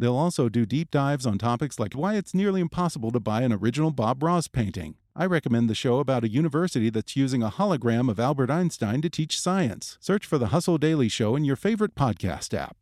[0.00, 3.52] They'll also do deep dives on topics like why it's nearly impossible to buy an
[3.52, 4.94] original Bob Ross painting.
[5.14, 9.10] I recommend the show about a university that's using a hologram of Albert Einstein to
[9.10, 9.98] teach science.
[10.00, 12.78] Search for the Hustle Daily Show in your favorite podcast app.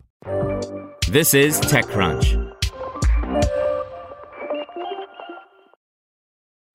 [1.10, 2.54] This is TechCrunch.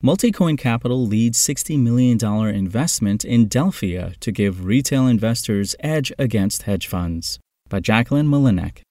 [0.03, 2.17] Multicoin Capital leads $60 million
[2.53, 7.39] investment in Delphia to give retail investors edge against hedge funds.
[7.69, 8.81] By Jacquelyn Melinek.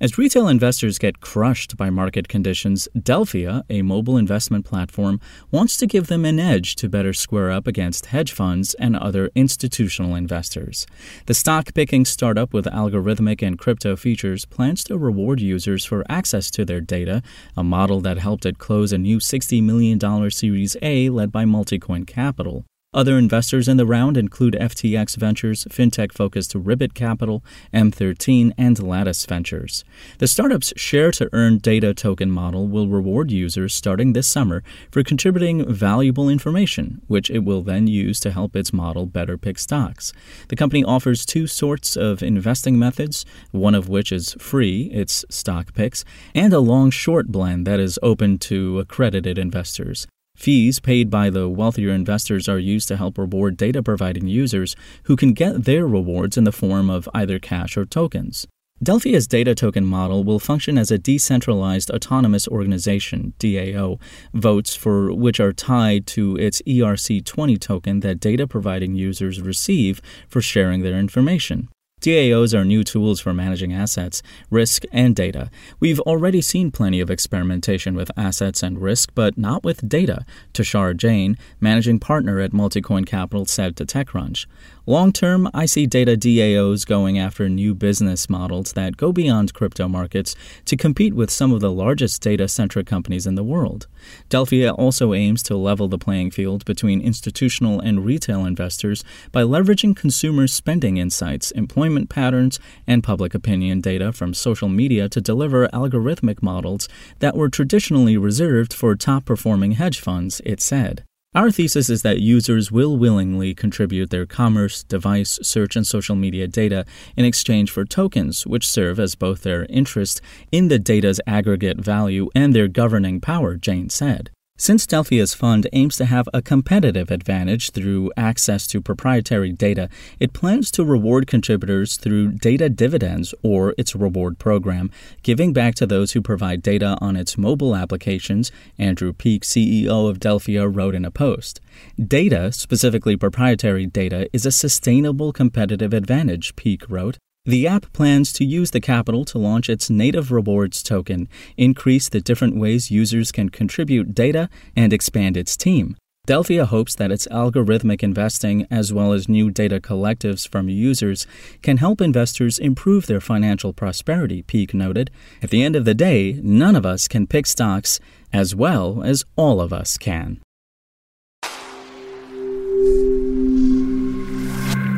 [0.00, 5.20] As retail investors get crushed by market conditions, Delphia, a mobile investment platform,
[5.50, 9.28] wants to give them an edge to better square up against hedge funds and other
[9.34, 10.86] institutional investors.
[11.26, 16.48] The stock picking startup with algorithmic and crypto features plans to reward users for access
[16.52, 17.20] to their data,
[17.56, 19.98] a model that helped it close a new $60 million
[20.30, 22.64] Series A led by Multicoin Capital.
[22.94, 27.44] Other investors in the round include FTX Ventures, fintech focused Ribbit Capital,
[27.74, 29.84] M13, and Lattice Ventures.
[30.16, 35.02] The startup's share to earn data token model will reward users starting this summer for
[35.02, 40.14] contributing valuable information, which it will then use to help its model better pick stocks.
[40.48, 45.74] The company offers two sorts of investing methods, one of which is free, its stock
[45.74, 50.06] picks, and a long short blend that is open to accredited investors.
[50.38, 55.16] Fees paid by the wealthier investors are used to help reward data providing users who
[55.16, 58.46] can get their rewards in the form of either cash or tokens.
[58.80, 63.98] Delphia's data token model will function as a decentralized autonomous organization, DAO,
[64.32, 70.40] votes for which are tied to its ERC20 token that data providing users receive for
[70.40, 71.68] sharing their information.
[72.00, 75.50] DAOs are new tools for managing assets, risk, and data.
[75.80, 80.96] We've already seen plenty of experimentation with assets and risk, but not with data, Tushar
[80.96, 84.46] Jain, managing partner at Multicoin Capital, said to TechCrunch.
[84.86, 89.86] Long term, I see data DAOs going after new business models that go beyond crypto
[89.86, 93.86] markets to compete with some of the largest data centric companies in the world.
[94.30, 99.94] Delphia also aims to level the playing field between institutional and retail investors by leveraging
[99.94, 106.42] consumer spending insights, employment patterns, and public opinion data from social media to deliver algorithmic
[106.42, 106.88] models
[107.20, 111.04] that were traditionally reserved for top performing hedge funds, it said.
[111.34, 116.46] Our thesis is that users will willingly contribute their commerce, device, search, and social media
[116.48, 121.78] data in exchange for tokens, which serve as both their interest in the data's aggregate
[121.78, 124.30] value and their governing power, Jain said.
[124.60, 129.88] Since Delphia's fund aims to have a competitive advantage through access to proprietary data,
[130.18, 134.90] it plans to reward contributors through data dividends or its reward program,
[135.22, 140.18] giving back to those who provide data on its mobile applications, Andrew Peek, CEO of
[140.18, 141.60] Delphia, wrote in a post.
[141.96, 147.16] Data, specifically proprietary data, is a sustainable competitive advantage, Peek wrote.
[147.48, 152.20] The app plans to use the capital to launch its native rewards token, increase the
[152.20, 155.96] different ways users can contribute data, and expand its team.
[156.26, 161.26] Delphia hopes that its algorithmic investing, as well as new data collectives from users,
[161.62, 165.10] can help investors improve their financial prosperity, Peek noted.
[165.40, 167.98] At the end of the day, none of us can pick stocks
[168.30, 170.42] as well as all of us can.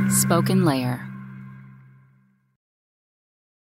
[0.09, 1.10] SpokenLayer.